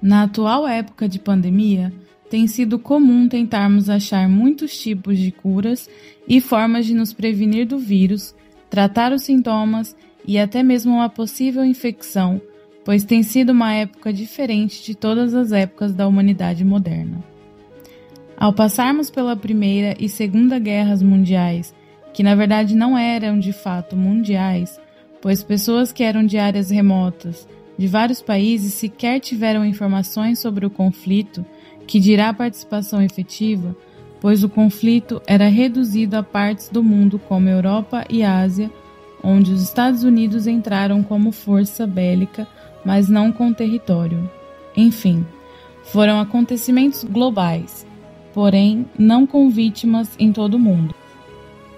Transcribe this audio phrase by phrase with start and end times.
[0.00, 1.92] Na atual época de pandemia,
[2.30, 5.88] tem sido comum tentarmos achar muitos tipos de curas
[6.26, 8.34] e formas de nos prevenir do vírus,
[8.70, 12.40] tratar os sintomas e até mesmo uma possível infecção,
[12.84, 17.24] pois tem sido uma época diferente de todas as épocas da humanidade moderna.
[18.36, 21.74] Ao passarmos pela Primeira e Segunda Guerras Mundiais,
[22.12, 24.78] que na verdade não eram de fato mundiais,
[25.20, 27.48] pois pessoas que eram de áreas remotas
[27.78, 31.46] de vários países sequer tiveram informações sobre o conflito,
[31.86, 33.74] que dirá participação efetiva,
[34.20, 38.68] pois o conflito era reduzido a partes do mundo como Europa e Ásia,
[39.22, 42.48] onde os Estados Unidos entraram como força bélica,
[42.84, 44.28] mas não com território.
[44.76, 45.24] Enfim,
[45.84, 47.86] foram acontecimentos globais,
[48.34, 50.94] porém não com vítimas em todo o mundo.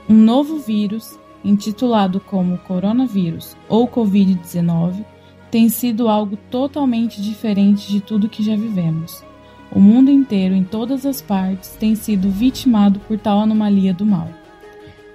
[0.09, 5.05] Um novo vírus, intitulado como coronavírus ou Covid-19,
[5.51, 9.25] tem sido algo totalmente diferente de tudo que já vivemos.
[9.73, 14.29] O mundo inteiro, em todas as partes, tem sido vitimado por tal anomalia do mal.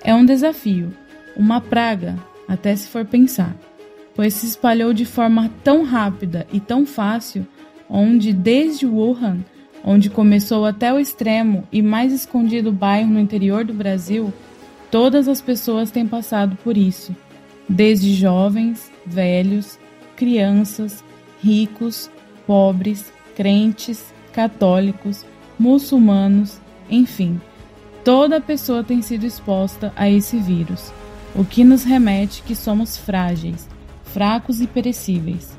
[0.03, 0.93] É um desafio,
[1.35, 2.15] uma praga,
[2.47, 3.55] até se for pensar,
[4.13, 7.45] pois se espalhou de forma tão rápida e tão fácil,
[7.89, 9.39] onde desde Wuhan,
[9.83, 14.33] onde começou até o extremo e mais escondido bairro no interior do Brasil,
[14.89, 17.15] todas as pessoas têm passado por isso,
[17.67, 19.77] desde jovens, velhos,
[20.15, 21.03] crianças,
[21.41, 22.09] ricos,
[22.47, 25.25] pobres, crentes, católicos,
[25.57, 27.39] muçulmanos, enfim,
[28.03, 30.91] toda pessoa tem sido exposta a esse vírus,
[31.35, 33.67] o que nos remete que somos frágeis,
[34.03, 35.57] fracos e perecíveis.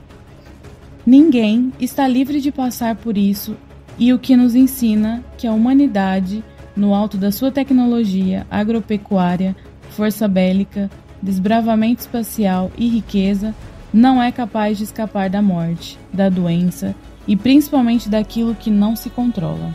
[1.05, 3.57] Ninguém está livre de passar por isso
[3.99, 6.43] e o que nos ensina que a humanidade,
[6.75, 9.57] no alto da sua tecnologia agropecuária,
[9.91, 10.91] força bélica,
[11.23, 13.55] desbravamento espacial e riqueza,
[13.97, 16.95] não é capaz de escapar da morte, da doença
[17.27, 19.75] e principalmente daquilo que não se controla.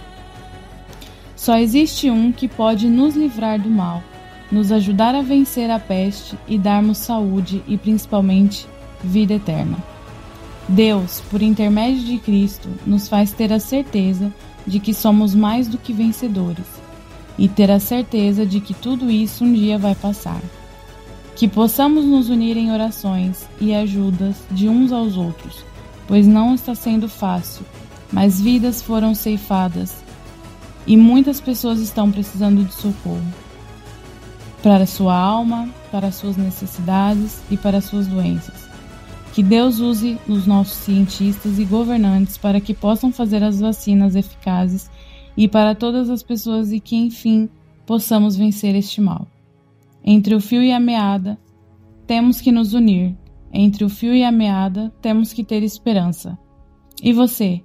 [1.35, 4.03] Só existe um que pode nos livrar do mal,
[4.51, 8.67] nos ajudar a vencer a peste e darmos saúde e principalmente
[9.03, 9.79] vida eterna.
[10.69, 14.31] Deus, por intermédio de Cristo, nos faz ter a certeza
[14.67, 16.79] de que somos mais do que vencedores
[17.39, 20.39] e ter a certeza de que tudo isso um dia vai passar.
[21.41, 25.65] Que possamos nos unir em orações e ajudas de uns aos outros,
[26.07, 27.65] pois não está sendo fácil,
[28.13, 30.03] mas vidas foram ceifadas
[30.85, 33.25] e muitas pessoas estão precisando de socorro
[34.61, 38.69] para sua alma, para as suas necessidades e para as suas doenças.
[39.33, 44.91] Que Deus use os nossos cientistas e governantes para que possam fazer as vacinas eficazes
[45.35, 47.49] e para todas as pessoas e que, enfim,
[47.87, 49.25] possamos vencer este mal.
[50.03, 51.39] Entre o fio e a meada,
[52.07, 53.15] temos que nos unir.
[53.53, 56.37] Entre o fio e a meada, temos que ter esperança.
[57.03, 57.61] E você?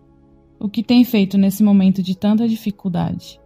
[0.58, 3.40] O que tem feito nesse momento de tanta dificuldade?